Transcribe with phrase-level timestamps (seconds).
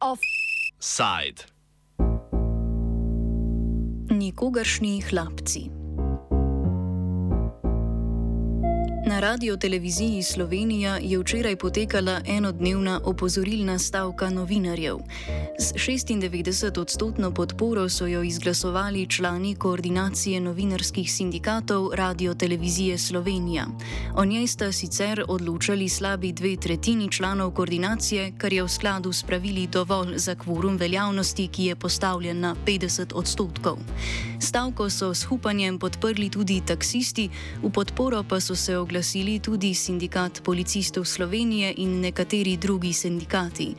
[0.00, 1.42] Offside.
[4.10, 5.70] Nikogaršnji hlapci.
[9.06, 14.96] Na radio televiziji Slovenija je včeraj potekala enodnevna opozorilna stavka novinarjev.
[15.60, 23.66] S 96 odstotno podporo so jo izglasovali člani koordinacije novinarskih sindikatov Radio Televizije Slovenija.
[24.14, 29.22] O njej sta sicer odločali slabi dve tretjini članov koordinacije, kar je v skladu s
[29.22, 33.78] pravili dovolj za kvorum veljavnosti, ki je postavljen na 50 odstotkov.
[34.40, 37.28] Stavko so s hupanjem podprli tudi taksisti,
[37.62, 43.74] v podporo pa so se oglasili tudi sindikat policistov Slovenije in nekateri drugi sindikati.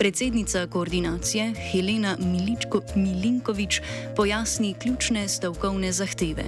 [0.00, 3.80] Predsednica koordinacije Helena Miličko, Milinkovič
[4.16, 6.44] pojasni ključne stavkovne zahteve.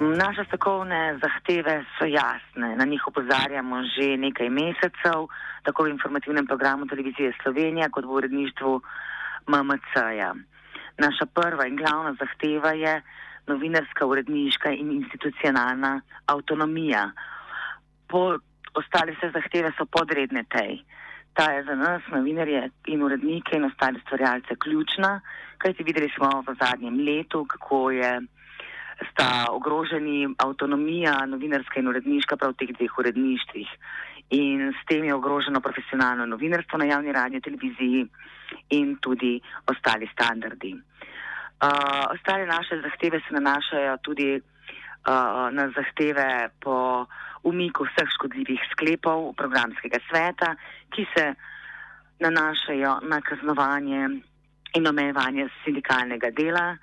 [0.00, 2.68] Naše stavkovne zahteve so jasne.
[2.80, 5.26] Na njih opozarjamo že nekaj mesecev,
[5.66, 8.80] tako v informativnem programu televizije Slovenija kot v uredništvu
[9.48, 10.30] MMC-ja.
[10.98, 13.02] Naša prva in glavna zahteva je
[13.46, 17.10] novinarska, uredniška in institucionalna avtonomija.
[18.08, 18.38] Po
[18.74, 20.84] ostale vse zahteve so podredne tej.
[21.32, 25.20] Ta je za nas, novinarje in urednike in ostale stvarjalce, ključna,
[25.58, 28.20] kajti videli smo v zadnjem letu, kako je
[29.10, 33.70] sta ogroženi avtonomija novinarska in uredniška prav v teh dveh uredništvih.
[34.30, 38.06] In s tem je ogroženo profesionalno novinarstvo na javni radio televiziji
[38.70, 40.72] in tudi ostali standardi.
[40.72, 47.06] Uh, ostale naše zahteve se nanašajo tudi uh, na zahteve po
[47.42, 50.54] umiku vseh škodljivih sklepov programskega sveta,
[50.94, 51.34] ki se
[52.22, 54.08] nanašajo na kaznovanje
[54.74, 56.76] in omejevanje sindikalnega dela,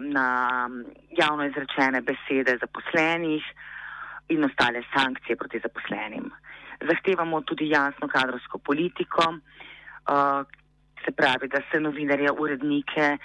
[0.00, 0.26] na
[1.18, 3.44] javno izrečene besede zaposlenih
[4.28, 6.30] in ostale sankcije proti zaposlenim.
[6.88, 9.34] Zahtevamo tudi jasno kadrovsko politiko,
[11.04, 13.16] se pravi, da se novinarje, urednike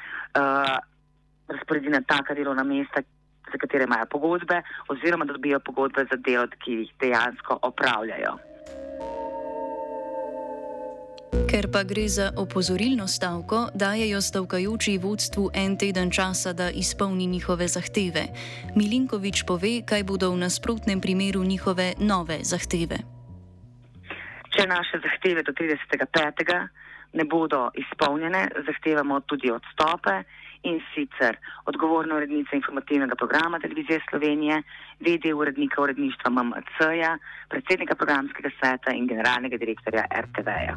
[1.47, 3.01] razporedi na taka delovna mesta,
[3.51, 8.37] za katere imajo pogodbe, oziroma da dobijo pogodbe za delo, ki jih dejansko opravljajo.
[11.49, 17.67] Ker pa gre za opozorilno stavko, dajejo stavkajoči vodstvu en teden časa, da izpolni njihove
[17.67, 18.23] zahteve.
[18.75, 22.97] Milinkovič pove, kaj bodo v nasprotnem primeru njihove nove zahteve.
[24.53, 26.67] Če naše zahteve do 35
[27.13, 30.23] ne bodo izpolnjene, zahtevamo tudi odstope
[30.63, 34.61] in sicer odgovorna urednica informativnega programa televizije Slovenije,
[34.99, 37.17] VD urednika uredništva MMC-ja,
[37.49, 40.75] predsednika programskega sveta in generalnega direktorja RTV-ja.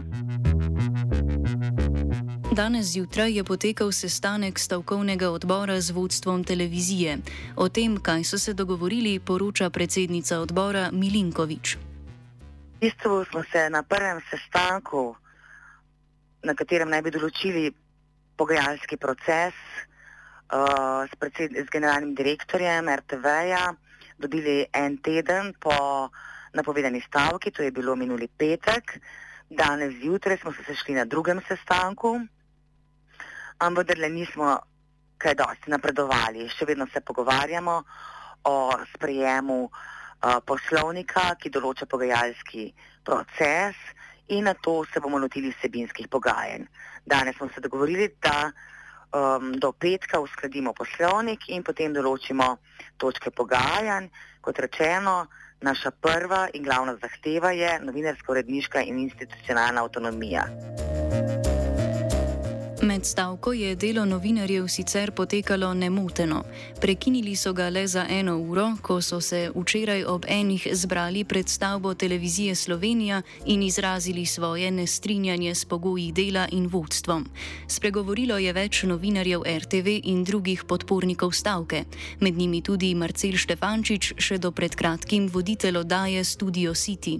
[2.52, 7.18] Danes zjutraj je potekal sestanek stavkovnega odbora z vodstvom televizije.
[7.56, 11.76] O tem, kaj so se dogovorili, poroča predsednica odbora Milinkovič.
[11.76, 15.16] V bistvu smo se na prvem sestanku
[16.42, 17.70] na katerem naj bi določili
[18.36, 19.54] pogajalski proces
[20.52, 21.12] uh, s,
[21.64, 23.74] s generalnim direktorjem RTV-ja,
[24.18, 26.08] dobili en teden po
[26.54, 28.98] napovedani stavki, to je bilo minuli petek.
[29.50, 32.20] Danes zjutraj smo se sešli na drugem sestanku,
[33.58, 34.58] ampak vendar nismo
[35.18, 36.48] kaj dosti napredovali.
[36.48, 37.76] Še vedno se pogovarjamo
[38.44, 38.56] o
[38.94, 42.72] sprejemu uh, poslovnika, ki določa pogajalski
[43.04, 43.76] proces
[44.28, 46.66] in na to se bomo lotili vsebinskih pogajanj.
[47.06, 52.56] Danes smo se dogovorili, da um, do petka uskladimo poslovnik in potem določimo
[52.96, 54.10] točke pogajanj.
[54.40, 55.26] Kot rečeno,
[55.60, 60.46] naša prva in glavna zahteva je novinarska, uredniška in institucionalna avtonomija.
[62.86, 66.42] Med stavko je delo novinarjev sicer potekalo nemoteno.
[66.80, 71.48] Prekinili so ga le za eno uro, ko so se včeraj ob enih zbrali pred
[71.48, 77.26] stavbo televizije Slovenija in izrazili svoje nestrinjanje s pogoji dela in vodstvom.
[77.68, 81.84] Spregovorilo je več novinarjev RTV in drugih podpornikov stavke,
[82.20, 87.18] med njimi tudi Marcel Štefančič, še do pred kratkim voditelj oddaje Studio City.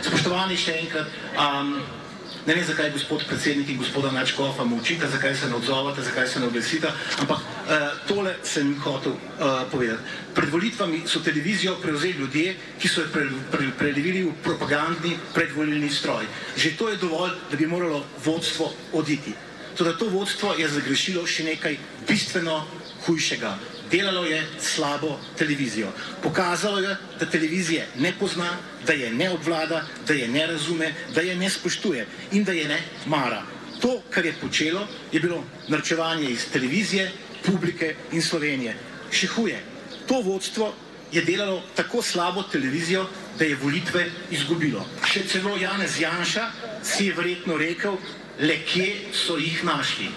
[0.00, 1.26] Spoštovani še enkrat.
[1.36, 1.99] Um...
[2.46, 6.40] Ne vem, zakaj gospod predsednik in gospoda Načkofa molčite, zakaj se ne odzovete, zakaj se
[6.40, 6.88] ne oglesite,
[7.20, 7.74] ampak uh,
[8.08, 10.00] tole sem hotel uh, povedati.
[10.34, 15.90] Pred volitvami so televizijo prevzeli ljudje, ki so jo pre, pre, prelevili v propagandni predvolilni
[15.90, 16.24] stroj.
[16.56, 19.34] Že to je dovolj, da bi moralo vodstvo oditi.
[19.76, 21.76] Toda to vodstvo je zagrešilo še nekaj
[22.08, 22.64] bistveno
[23.04, 25.88] hujšega delalo je slabo televizijo.
[26.22, 28.50] Pokazalo je, da televizije ne pozna,
[28.86, 32.68] da je ne obvlada, da je ne razume, da je ne spoštuje in da je
[32.68, 33.42] ne mara.
[33.80, 37.10] To, kar je počelo, je bilo narčevanje iz televizije
[37.46, 38.76] publike in Slovenije.
[39.10, 39.60] Še huje,
[40.06, 40.74] to vodstvo
[41.12, 43.06] je delalo tako slabo televizijo,
[43.38, 44.84] da je volitve izgubilo.
[45.06, 46.50] Še celo Janez Janša
[46.84, 47.96] si je verjetno rekel,
[48.40, 50.08] le kje so jih našli.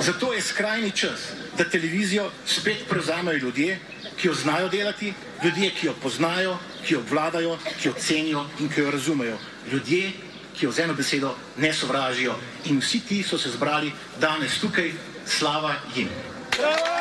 [0.00, 3.78] Zato je skrajni čas, da televizijo spet prevzamejo ljudje,
[4.16, 5.12] ki jo znajo delati,
[5.44, 9.38] ljudje, ki jo poznajo, ki jo obvladajo, ki jo cenijo in ki jo razumejo.
[9.72, 10.12] Ljudje,
[10.56, 12.34] ki jo z eno besedo ne sovražijo.
[12.64, 14.92] In vsi ti so se zbrali danes tukaj,
[15.26, 16.08] slava jim.
[16.56, 16.95] V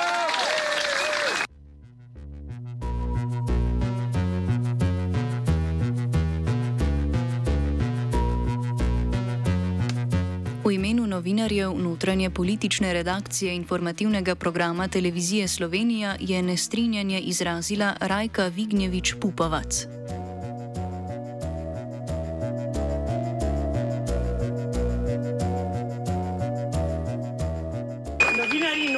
[11.15, 19.85] novinarjev notranje politične redakcije informativnega programa Televizije Slovenija je nestrinjanje izrazila Rajka Vignjevič Pupovac.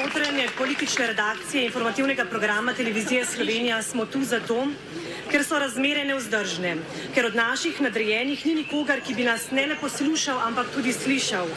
[0.08, 4.68] Notranje politične redakcije informativnega programa Televizije Slovenija smo tu zato,
[5.32, 6.76] ker so razmere neuzdržne,
[7.16, 11.50] ker od naših nadrejenih ni nikogar, ki bi nas ne le poslušal, ampak tudi slišal,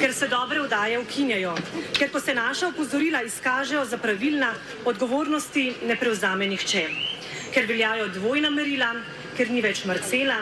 [0.00, 1.54] ker se dobre vdaje ukinjajo,
[1.96, 4.52] ker ko se naša opozorila izkažejo za pravilna,
[4.84, 6.84] odgovornosti ne prevzame nihče,
[7.54, 8.92] ker veljajo dvojna merila,
[9.36, 10.38] ker ni več Marcela,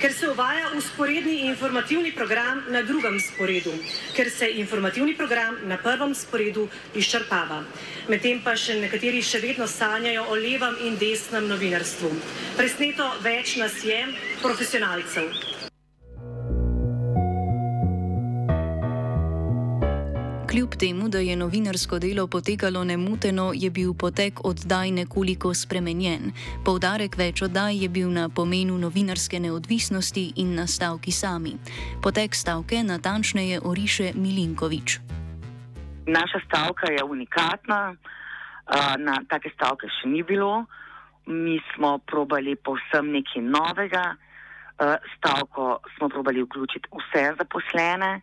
[0.00, 3.74] ker se uvaja usporedni informativni program na drugem sporedu,
[4.16, 6.66] ker se informativni program na prvem sporedu
[6.98, 7.62] izčrpava.
[8.08, 12.10] Medtem pa še nekateri še vedno sanjajo o levem in desnem novinarstvu.
[12.58, 14.02] Presneto več nas je,
[14.42, 15.51] profesionalcev.
[20.52, 26.32] Kljub temu, da je novinarsko delo potekalo nemuteno, je bil potek oddaj nekoliko spremenjen.
[26.64, 31.54] Poudarek več oddaj je bil na pomenu novinarske neodvisnosti in na stavki sami.
[32.04, 34.98] Potek stavke natančneje oriše Milinkovič.
[36.06, 37.96] Naša stavka je unikatna,
[38.98, 40.66] na take stavke še ni bilo.
[41.32, 44.04] Mi smo probali povsem nekaj novega.
[45.16, 48.20] Stavko smo probali vključiti vse zaposlene.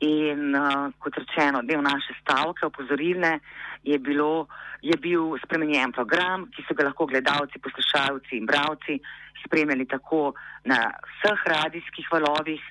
[0.00, 3.38] In uh, kot rečeno, del naše stavke opozorilne
[3.84, 4.48] je, bilo,
[4.80, 8.96] je bil spremenjen program, ki so ga lahko gledalci, poslušalci in bravci
[9.44, 10.32] spremljali tako
[10.64, 12.62] na vseh radijskih valovih,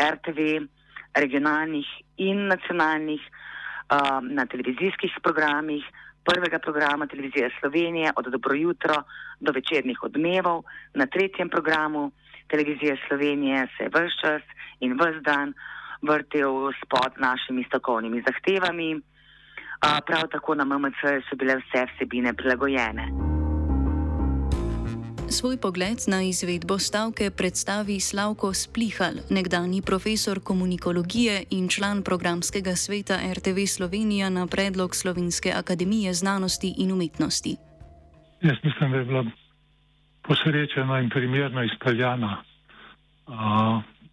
[0.00, 0.64] RTV,
[1.12, 1.88] regionalnih
[2.24, 3.20] in nacionalnih,
[3.92, 5.84] uh, na televizijskih programih,
[6.24, 9.02] prvega programa televizije Slovenije od dobro jutro
[9.40, 10.64] do večernih odmevov,
[10.94, 12.12] na tretjem programu
[12.48, 14.42] televizije Slovenije se je vse čas
[14.80, 15.52] in vse dan
[16.02, 19.00] vrtel spod našimi strokovnimi zahtevami.
[20.06, 21.00] Prav tako na MMC
[21.30, 23.08] so bile vse vsebine prilagojene.
[25.30, 33.16] Svoj pogled na izvedbo stavke predstavi Slavko Splihal, nekdani profesor komunikologije in član programskega sveta
[33.36, 37.56] RTV Slovenija na predlog Slovenske akademije znanosti in umetnosti.
[38.42, 39.24] Jaz mislim, da je bila
[40.22, 42.42] posrečena in primerno izpeljana.
[43.26, 43.34] Uh,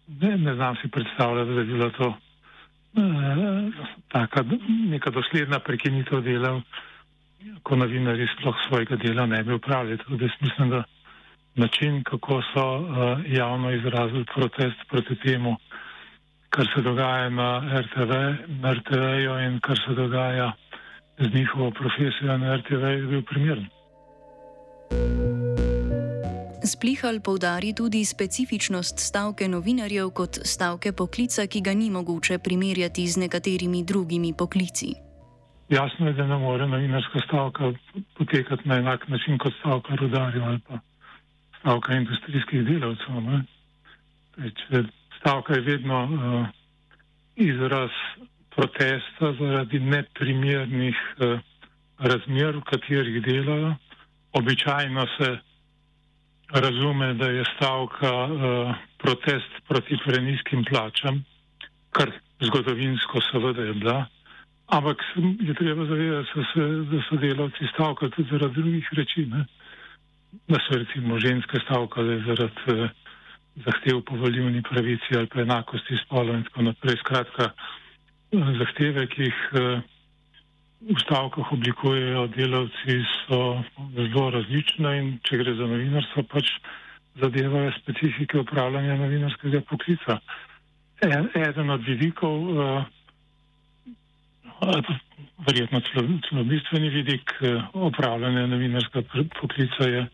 [0.08, 2.14] ne, ne znam si predstavljati, da bi bila to
[2.96, 3.70] eh,
[4.08, 4.44] taka
[4.88, 6.60] neka dosledna prekinitev dela,
[7.62, 9.98] ko novinari sploh svojega dela ne bi upravljali.
[9.98, 10.82] Tako da mislim, da
[11.54, 15.56] način, kako so eh, javno izrazili protest proti temu,
[16.50, 18.12] kar se dogaja na RTV,
[18.48, 20.52] na RTV-ju in kar se dogaja
[21.18, 23.66] z njihovo profesijo na RTV, je bil primeren.
[26.66, 33.22] Splihal poudari tudi specifičnost stavke novinarjev kot stavke poklica, ki ga ni mogoče primerjati z
[33.22, 34.88] nekaterimi drugimi poklici.
[35.68, 37.72] Jasno je, da ne more novinarska stavka
[38.18, 40.78] potekati na enak način kot stavka rudarjev ali pa
[41.60, 43.14] stavka industrijskih delavcev.
[45.20, 46.46] Stavka je vedno uh,
[47.36, 47.90] izraz
[48.56, 51.40] protesta zaradi neprimernih uh,
[51.98, 53.74] razmer, v katerih delajo.
[54.32, 55.38] Običajno se
[56.48, 61.24] razume, da je stavka uh, protest proti preniskim plačam,
[61.90, 62.10] kar
[62.40, 64.06] zgodovinsko seveda je bila,
[64.66, 65.02] ampak
[65.40, 66.60] je treba zavedati, da so,
[66.90, 69.46] da so delavci stavka tudi zaradi drugih reči, ne?
[70.48, 72.88] da so recimo ženske stavkale zaradi uh,
[73.64, 76.96] zahtev po voljivni pravici ali pa enakosti spolov in tako naprej.
[77.00, 77.50] Skratka,
[78.32, 79.80] uh, zahteve, ki jih uh,
[80.80, 83.62] v stavkah oblikujejo delavci, so
[83.96, 86.50] zelo različne in če gre za novinarstvo, pač
[87.20, 90.18] zadevajo specifike upravljanja novinarskega poklica.
[91.00, 92.84] Eden od vidikov, uh,
[95.48, 100.06] verjetno celo bistveni vidik uh, upravljanja novinarskega poklica je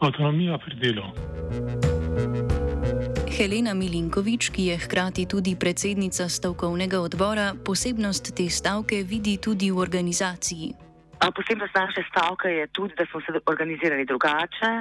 [0.00, 2.55] avtonomija pri delu.
[3.36, 9.76] Helena Milinkovič, ki je hkrati tudi predsednica stavkovnega odbora, posebnost te stavke vidi tudi v
[9.76, 10.72] organizaciji.
[11.20, 14.72] Posebnost naše stavke je tudi, da smo se organizirali drugače.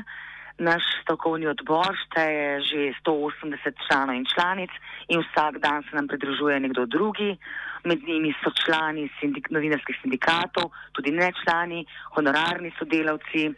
[0.64, 4.72] Naš stavkovni odbor šteje že 180 članov in članic
[5.12, 7.36] in vsak dan se nam pridružuje nekdo drugi.
[7.84, 11.84] Med njimi so člani sindik novinarskih sindikatov, tudi ne člani,
[12.16, 13.52] honorarni sodelavci.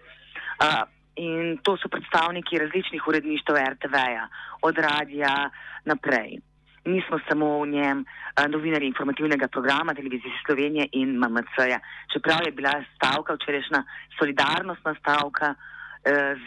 [0.57, 4.27] Uh, in to so predstavniki različnih uredništv RTV-ja,
[4.61, 5.49] od radija
[5.85, 6.39] naprej.
[6.85, 11.79] Mi smo samo v njem uh, novinari informativnega programa televizije Slovenije in MMC-ja.
[12.13, 13.83] Čeprav je bila stavka včerajšnja
[14.19, 15.55] solidarnostna stavka,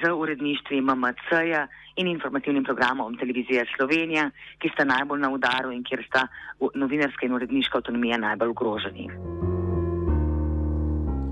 [0.02, 6.04] z uredništvi MMC-ja in informativnim programom Televizije Slovenija, ki sta najbolj na udaru in kjer
[6.08, 6.26] sta
[6.74, 9.08] novinarska in uredniška avtonomija najbolj ogroženi.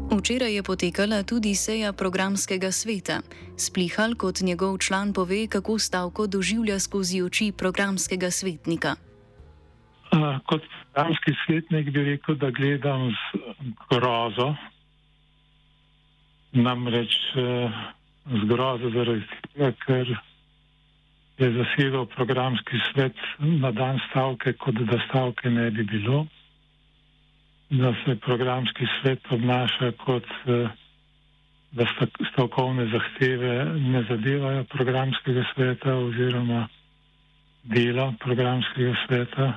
[0.09, 3.21] Včeraj je potekala tudi seja programskega sveta.
[3.61, 8.97] Splihal kot njegov član pove, kako stavko doživlja skozi oči programskega svetnika.
[10.49, 13.39] Kot programski svetnik bi rekel, da gledam z
[13.91, 14.55] grozo.
[16.53, 17.13] Namreč
[18.45, 20.17] zgrozo zaradi tega, ker
[21.39, 26.27] je zasedal programski svet na dan stavke, kot da stavke ne bi bilo,
[27.71, 30.69] da se programski svet obnaša kot eh,
[31.73, 31.85] da
[32.33, 36.69] stavkovne zahteve ne zadevajo programskega sveta oziroma
[37.65, 39.53] dela programskega sveta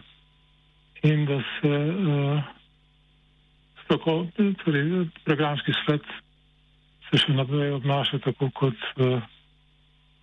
[1.03, 2.43] in da se uh,
[3.83, 4.27] stokov,
[4.63, 6.03] torej, programski svet
[7.09, 9.07] se še naprej obnaša tako kot v,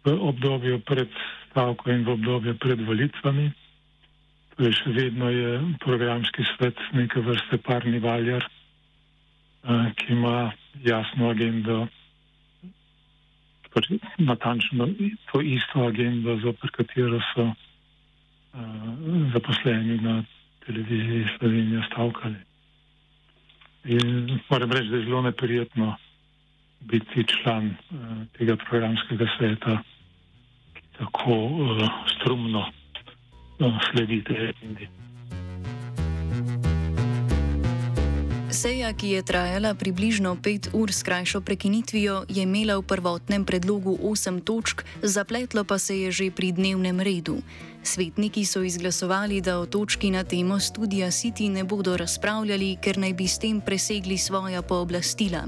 [0.06, 1.08] v obdobju pred
[1.48, 3.48] stavko in v obdobju pred volitvami.
[4.58, 10.50] Še vedno je programski svet neke vrste parni valjar, eh, ki ima
[10.82, 11.86] jasno agendo,
[13.70, 14.88] torej natančno
[15.30, 17.54] to isto agendo, zopr katero so uh,
[19.32, 20.24] zaposleni na
[20.66, 22.36] televiziji Slovenija stavkali.
[23.84, 25.96] In moram reči, da je zelo neprijetno
[26.80, 29.78] biti član uh, tega programskega sveta,
[30.74, 31.38] ki tako
[32.16, 32.66] strumno
[33.60, 34.86] uh, sledi tej agendi.
[38.48, 43.94] Seja, ki je trajala približno pet ur s krajšo prekinitvijo, je imela v prvotnem predlogu
[44.02, 47.44] osem točk, zapletlo pa se je že pri dnevnem redu.
[47.88, 53.12] Svetniki so izglasovali, da o točki na temo študija City ne bodo razpravljali, ker naj
[53.12, 55.46] bi s tem presegli svoja pooblastila.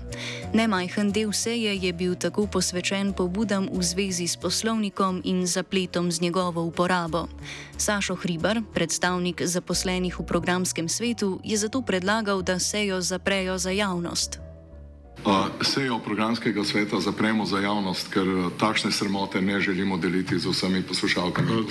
[0.54, 6.20] Nemajhen del seje je bil tako posvečen pobudam v zvezi s poslovnikom in zapletom z
[6.20, 7.28] njegovo uporabo.
[7.76, 14.49] Sašo Hribar, predstavnik zaposlenih v programskem svetu, je zato predlagal, da sejo zaprejo za javnost.
[15.60, 18.26] Sejo programskega sveta zapremo za javnost, ker
[18.58, 21.68] takšne sramote ne želimo deliti z vsemi poslušalkami.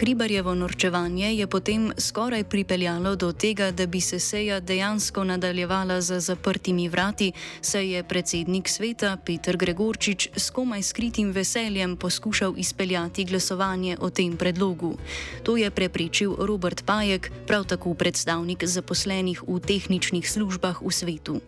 [0.00, 6.20] Hribarjevo norčevanje je potem skoraj pripeljalo do tega, da bi se seja dejansko nadaljevala za
[6.20, 13.96] zaprtimi vrati, saj je predsednik sveta Petr Gregorčič s komaj skritim veseljem poskušal izpeljati glasovanje
[14.00, 14.96] o tem predlogu.
[15.42, 21.40] To je preprečil Robert Pajek, prav tako predstavnik zaposlenih v tehničnih službah v svetu.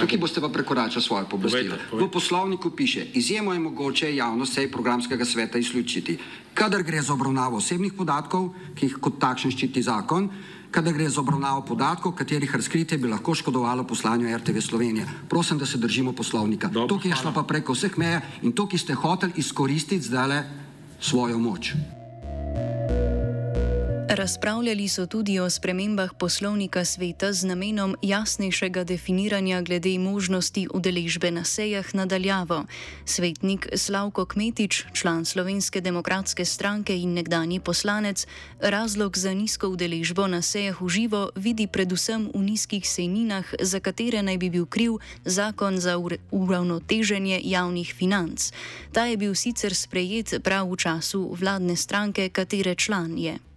[0.00, 1.76] Tukaj boste pa prekoračili svoje pooblastilo.
[1.92, 6.18] V poslovniku piše: izjemo je mogoče javnost sej programskega sveta izključiti,
[6.54, 10.30] kadar gre za obravnavo osebnih podatkov, ki jih kot takšen ščiti zakon,
[10.70, 15.06] kadar gre za obravnavo podatkov, katerih razkritje bi lahko škodovalo poslanju RTV Slovenije.
[15.28, 16.70] Prosim, da se držimo poslovnika.
[16.88, 20.42] Tukaj je šlo pa preko vseh meja in tukaj ste hoteli izkoristiti zdaj
[21.00, 21.74] svojo moč.
[24.12, 31.44] Razpravljali so tudi o spremembah poslovnika sveta z namenom jasnejšega definiranja glede možnosti udeležbe na
[31.44, 32.64] sejah nadaljavo.
[33.04, 38.26] Svetnik Slavko Kmetič, član Slovenske demokratske stranke in nekdani poslanec,
[38.60, 44.22] razlog za nizko udeležbo na sejah v živo vidi predvsem v nizkih sejninah, za katere
[44.22, 45.94] naj bi bil kriv zakon za
[46.30, 48.50] uravnoteženje javnih financ.
[48.92, 53.49] Ta je bil sicer sprejet prav v času vladne stranke, katere član je.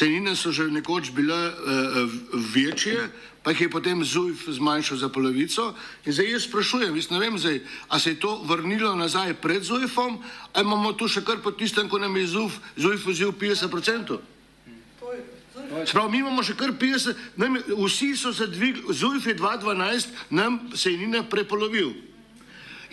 [0.00, 2.96] Cenine so že nekoč bile uh, večje,
[3.44, 5.76] pa jih je potem ZUJF zmanjšal za polovico.
[6.08, 9.60] In zdaj jaz sprašujem, jaz ne vem, zdaj, a se je to vrnilo nazaj pred
[9.60, 10.16] ZUJF-om,
[10.56, 14.16] ali imamo tu še kar po tistem, ko nam je ZUJF, ZUJF vzel 50%.
[15.84, 20.72] Sprav, mi imamo še kar 50, nam, vsi so se dvigli, ZUJF je 2012 nam
[20.72, 21.92] sejnine prepolovil.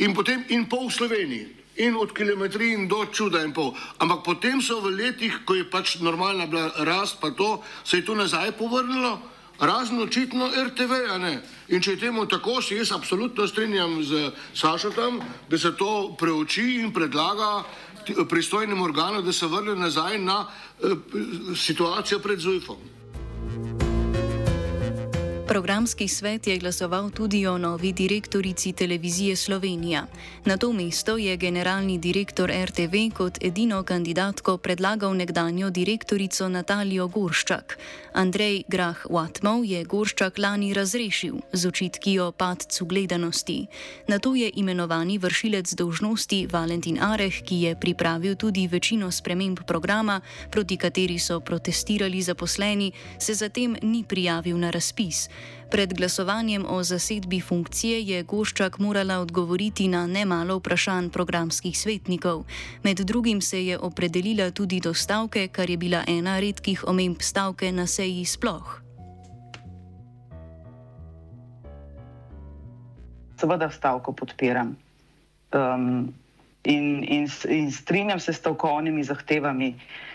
[0.04, 3.74] In potem in pol v Sloveniji in od kilometrij in do čuda in pol.
[3.98, 8.05] Ampak potem so v letih, ko je pač normalna bila rast, pa to se je
[8.05, 9.19] tu nazaj povrnilo,
[9.60, 11.31] Razen očitno RTV, a ne.
[11.74, 15.17] In če je temu tako, se jaz absolutno strinjam z Sašotom,
[15.50, 17.63] da se to preuči in predlaga
[18.29, 20.93] pristojnim organom, da se vrne nazaj na eh,
[21.55, 22.97] situacijo pred Zujfom.
[25.58, 30.06] Programski svet je glasoval tudi o novi direktorici televizije Slovenija.
[30.46, 37.78] Na to mesto je generalni direktor RTV kot edino kandidatko predlagal nekdanjo direktorico Natalijo Gorščak.
[38.14, 43.68] Andrej Grah Watmov je Gorščak lani razrešil z očitki o padcu gledanosti.
[44.08, 50.22] Na to je imenovani vršilec dožnosti Valentin Areh, ki je pripravil tudi večino sprememb programa,
[50.52, 55.30] proti kateri so protestirali zaposleni, se zatem ni prijavil na razpis.
[55.72, 62.46] Pred glasovanjem o zasedbi funkcije je Goščak morala odgovoriti na nemalo vprašanj programskih svetnikov.
[62.84, 67.72] Med drugim se je opredelila tudi do stavke, kar je bila ena redkih omemb stavke
[67.72, 68.82] na seji sploh.
[73.38, 74.75] Seveda stavko podpiram
[75.54, 76.13] um,
[76.63, 79.75] in, in, in strinjam se s stavkovnimi zahtevami.
[79.75, 80.08] Uh,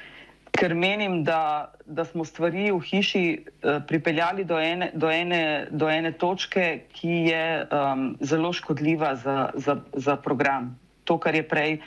[0.52, 5.88] ker menim, da, da smo stvari v hiši uh, pripeljali do ene, do, ene, do
[5.90, 10.74] ene točke, ki je um, zelo škodljiva za, za, za program.
[11.04, 11.78] To, kar je prej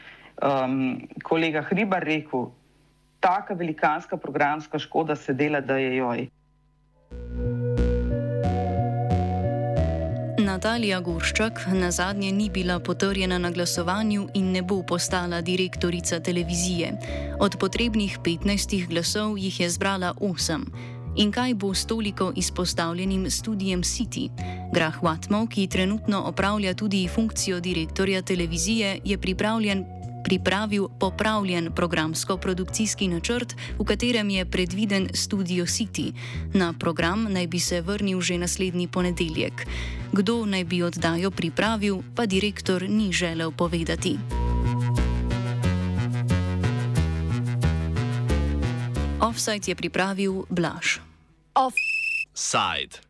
[0.41, 2.49] um, kolega Hribar rekel,
[3.19, 6.27] taka velikanska programska škoda se dela, da je joj.
[10.55, 16.93] Natalija Gorščak na zadnje ni bila potrjena na glasovanju in ne bo postala direktorica televizije.
[17.39, 20.63] Od potrebnih 15 glasov jih je zbrala 8.
[21.15, 24.29] In kaj bo s toliko izpostavljenim studijem City?
[24.73, 29.85] Grah Watmov, ki trenutno opravlja tudi funkcijo direktorja televizije, je pripravljen
[30.25, 36.13] pripravil popravljen programsko-produkcijski načrt, v katerem je predviden Studio City.
[36.53, 39.67] Na program naj bi se vrnil že naslednji ponedeljek.
[40.11, 44.17] Kdo naj bi oddajo pripravil, pa direktor ni želel povedati.
[49.21, 50.99] Offside je pripravil Blaž.
[51.53, 52.97] Offside.